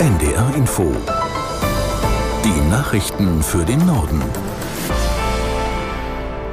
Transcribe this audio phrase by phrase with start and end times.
[0.00, 0.94] NDR Info.
[2.44, 4.22] Die Nachrichten für den Norden.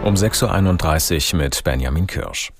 [0.04, 2.52] Um 6.31 Uhr mit Benjamin Kirsch.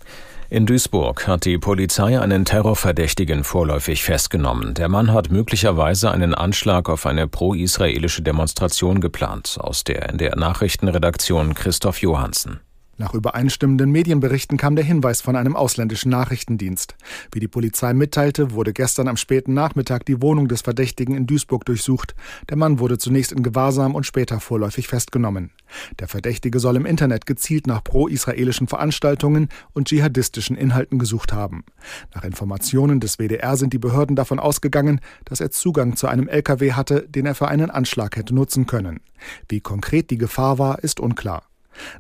[0.52, 4.76] In Duisburg hat die Polizei einen Terrorverdächtigen vorläufig festgenommen.
[4.76, 9.58] Der Mann hat möglicherweise einen Anschlag auf eine pro-israelische Demonstration geplant.
[9.60, 12.60] Aus der NDR Nachrichtenredaktion Christoph Johansen.
[12.98, 16.96] Nach übereinstimmenden Medienberichten kam der Hinweis von einem ausländischen Nachrichtendienst.
[17.34, 21.66] Wie die Polizei mitteilte, wurde gestern am späten Nachmittag die Wohnung des Verdächtigen in Duisburg
[21.66, 22.16] durchsucht.
[22.50, 25.52] Der Mann wurde zunächst in Gewahrsam und später vorläufig festgenommen.
[26.00, 31.66] Der Verdächtige soll im Internet gezielt nach pro-israelischen Veranstaltungen und dschihadistischen Inhalten gesucht haben.
[32.14, 36.72] Nach Informationen des WDR sind die Behörden davon ausgegangen, dass er Zugang zu einem LKW
[36.72, 39.02] hatte, den er für einen Anschlag hätte nutzen können.
[39.50, 41.44] Wie konkret die Gefahr war, ist unklar.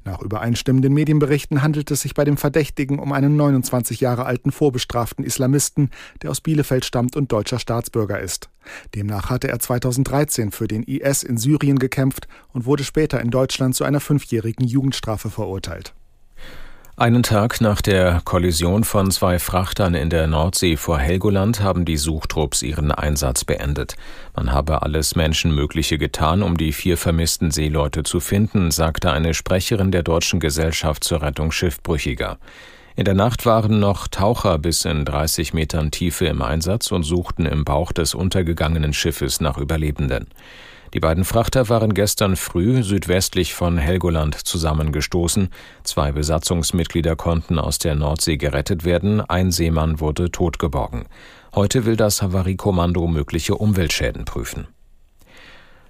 [0.03, 5.23] Nach übereinstimmenden Medienberichten handelt es sich bei dem Verdächtigen um einen 29 Jahre alten vorbestraften
[5.23, 5.89] Islamisten,
[6.21, 8.49] der aus Bielefeld stammt und deutscher Staatsbürger ist.
[8.93, 13.75] Demnach hatte er 2013 für den IS in Syrien gekämpft und wurde später in Deutschland
[13.75, 15.93] zu einer fünfjährigen Jugendstrafe verurteilt.
[16.97, 21.97] Einen Tag nach der Kollision von zwei Frachtern in der Nordsee vor Helgoland haben die
[21.97, 23.97] Suchtrupps ihren Einsatz beendet.
[24.33, 29.91] Man habe alles Menschenmögliche getan, um die vier vermissten Seeleute zu finden, sagte eine Sprecherin
[29.91, 32.37] der Deutschen Gesellschaft zur Rettung Schiffbrüchiger.
[32.95, 37.45] In der Nacht waren noch Taucher bis in 30 Metern Tiefe im Einsatz und suchten
[37.45, 40.27] im Bauch des untergegangenen Schiffes nach Überlebenden.
[40.95, 45.49] Die beiden Frachter waren gestern früh südwestlich von Helgoland zusammengestoßen.
[45.83, 51.03] Zwei Besatzungsmitglieder konnten aus der Nordsee gerettet werden, ein Seemann wurde totgeborgen.
[51.53, 54.67] Heute will das Havariekommando mögliche Umweltschäden prüfen.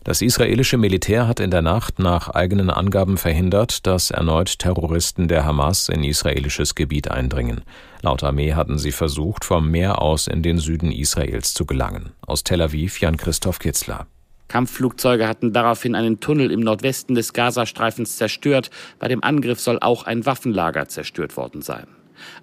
[0.04, 5.46] Das israelische Militär hat in der Nacht nach eigenen Angaben verhindert, dass erneut Terroristen der
[5.46, 7.62] Hamas in israelisches Gebiet eindringen.
[8.02, 12.14] Laut Armee hatten sie versucht, vom Meer aus in den Süden Israels zu gelangen.
[12.26, 14.08] Aus Tel Aviv Jan-Christoph Kitzler.
[14.48, 18.70] Kampfflugzeuge hatten daraufhin einen Tunnel im Nordwesten des Gazastreifens zerstört.
[19.00, 21.88] Bei dem Angriff soll auch ein Waffenlager zerstört worden sein.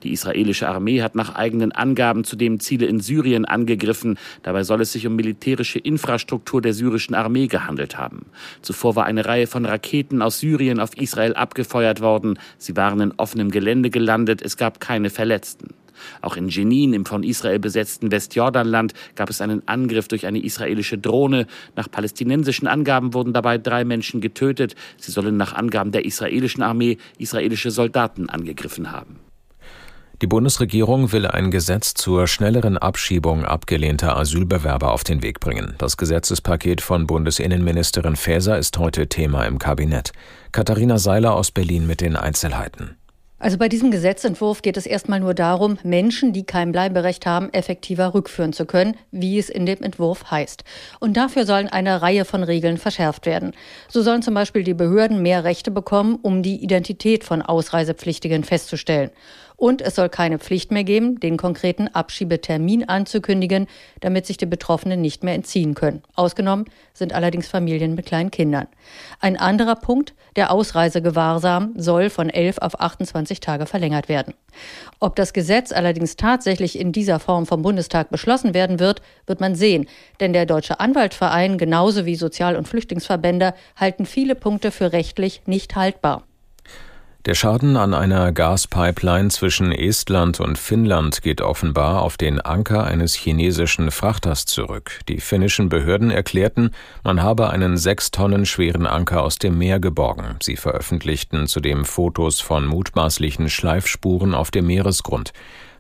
[0.03, 4.19] Die israelische Armee hat nach eigenen Angaben zudem Ziele in Syrien angegriffen.
[4.43, 8.27] Dabei soll es sich um militärische Infrastruktur der syrischen Armee gehandelt haben.
[8.61, 12.39] Zuvor war eine Reihe von Raketen aus Syrien auf Israel abgefeuert worden.
[12.59, 14.43] Sie waren in offenem Gelände gelandet.
[14.43, 15.75] Es gab keine Verletzten.
[16.21, 20.99] Auch in Jenin, im von Israel besetzten Westjordanland, gab es einen Angriff durch eine israelische
[20.99, 21.47] Drohne.
[21.77, 24.75] Nach palästinensischen Angaben wurden dabei drei Menschen getötet.
[24.97, 29.19] Sie sollen nach Angaben der israelischen Armee israelische Soldaten angegriffen haben.
[30.23, 35.75] Die Bundesregierung will ein Gesetz zur schnelleren Abschiebung abgelehnter Asylbewerber auf den Weg bringen.
[35.79, 40.13] Das Gesetzespaket von Bundesinnenministerin Faeser ist heute Thema im Kabinett.
[40.53, 42.97] Katharina Seiler aus Berlin mit den Einzelheiten.
[43.43, 48.15] Also bei diesem Gesetzentwurf geht es erstmal nur darum, Menschen, die kein Bleiberecht haben, effektiver
[48.15, 50.63] rückführen zu können, wie es in dem Entwurf heißt.
[51.01, 53.51] Und dafür sollen eine Reihe von Regeln verschärft werden.
[53.89, 59.11] So sollen zum Beispiel die Behörden mehr Rechte bekommen, um die Identität von Ausreisepflichtigen festzustellen.
[59.57, 63.67] Und es soll keine Pflicht mehr geben, den konkreten Abschiebetermin anzukündigen,
[64.01, 66.03] damit sich die Betroffenen nicht mehr entziehen können.
[66.15, 68.67] Ausgenommen sind allerdings Familien mit kleinen Kindern.
[69.21, 74.35] Ein anderer Punkt, der Ausreisegewahrsam soll von 11 auf 28 Tage verlängert werden.
[74.99, 79.55] Ob das Gesetz allerdings tatsächlich in dieser Form vom Bundestag beschlossen werden wird, wird man
[79.55, 79.87] sehen.
[80.21, 85.77] Denn der Deutsche Anwaltverein genauso wie Sozial- und Flüchtlingsverbände halten viele Punkte für rechtlich nicht
[85.77, 86.25] haltbar.
[87.25, 93.15] Der Schaden an einer Gaspipeline zwischen Estland und Finnland geht offenbar auf den Anker eines
[93.15, 94.99] chinesischen Frachters zurück.
[95.09, 96.73] Die finnischen Behörden erklärten,
[97.05, 100.35] man habe einen sechs Tonnen schweren Anker aus dem Meer geborgen.
[100.43, 105.33] Sie veröffentlichten zudem Fotos von mutmaßlichen Schleifspuren auf dem Meeresgrund.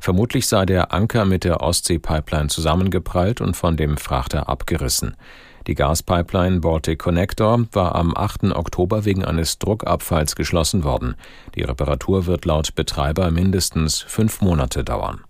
[0.03, 5.17] Vermutlich sei der Anker mit der Ostsee-Pipeline zusammengeprallt und von dem Frachter abgerissen.
[5.69, 8.47] Die Gaspipeline Baltic Connector war am 8.
[8.53, 11.15] Oktober wegen eines Druckabfalls geschlossen worden.
[11.55, 15.21] Die Reparatur wird laut Betreiber mindestens fünf Monate dauern.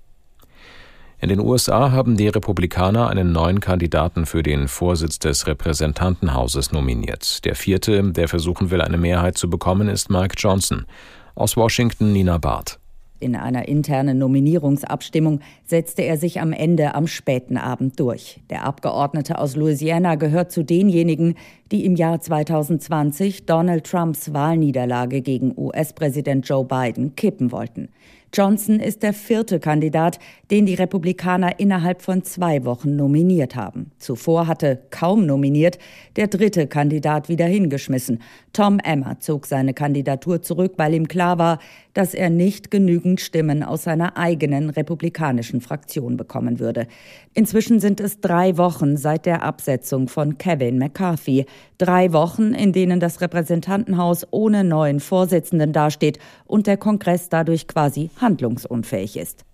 [1.21, 7.45] In den USA haben die Republikaner einen neuen Kandidaten für den Vorsitz des Repräsentantenhauses nominiert.
[7.45, 10.87] Der vierte, der versuchen will, eine Mehrheit zu bekommen, ist Mike Johnson.
[11.35, 12.79] Aus Washington Nina Barth.
[13.23, 18.41] In einer internen Nominierungsabstimmung setzte er sich am Ende am späten Abend durch.
[18.51, 21.37] Der Abgeordnete aus Louisiana gehört zu denjenigen,
[21.71, 27.91] die im Jahr 2020 Donald Trumps Wahlniederlage gegen US-Präsident Joe Biden kippen wollten.
[28.35, 30.19] Johnson ist der vierte Kandidat,
[30.51, 33.91] den die Republikaner innerhalb von zwei Wochen nominiert haben.
[33.99, 35.79] Zuvor hatte kaum nominiert
[36.17, 38.23] der dritte Kandidat wieder hingeschmissen.
[38.55, 41.59] Tom Emmer zog seine Kandidatur zurück, weil ihm klar war,
[41.95, 46.87] dass er nicht genügend Stimmen aus seiner eigenen republikanischen Fraktion bekommen würde.
[47.35, 51.45] Inzwischen sind es drei Wochen seit der Absetzung von Kevin McCarthy.
[51.77, 58.11] Drei Wochen, in denen das Repräsentantenhaus ohne neuen Vorsitzenden dasteht und der Kongress dadurch quasi
[58.23, 59.45] handlungsunfähig ist.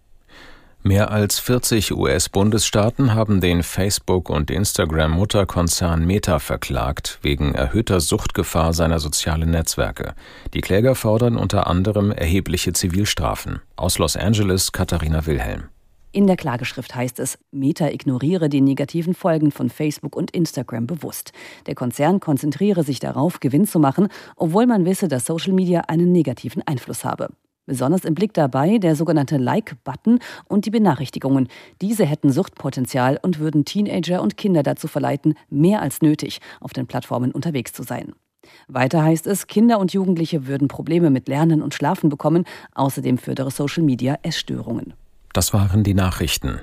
[0.84, 9.00] Mehr als 40 US-Bundesstaaten haben den Facebook- und Instagram-Mutterkonzern Meta verklagt wegen erhöhter Suchtgefahr seiner
[9.00, 10.14] sozialen Netzwerke.
[10.54, 13.60] Die Kläger fordern unter anderem erhebliche Zivilstrafen.
[13.74, 15.64] Aus Los Angeles Katharina Wilhelm.
[16.12, 21.32] In der Klageschrift heißt es, Meta ignoriere die negativen Folgen von Facebook und Instagram bewusst.
[21.66, 26.12] Der Konzern konzentriere sich darauf, Gewinn zu machen, obwohl man wisse, dass Social Media einen
[26.12, 27.28] negativen Einfluss habe.
[27.68, 31.48] Besonders im Blick dabei der sogenannte Like-Button und die Benachrichtigungen.
[31.82, 36.86] Diese hätten Suchtpotenzial und würden Teenager und Kinder dazu verleiten, mehr als nötig auf den
[36.86, 38.14] Plattformen unterwegs zu sein.
[38.68, 42.46] Weiter heißt es, Kinder und Jugendliche würden Probleme mit Lernen und Schlafen bekommen.
[42.74, 44.94] Außerdem fördere Social Media Essstörungen.
[45.34, 46.62] Das waren die Nachrichten.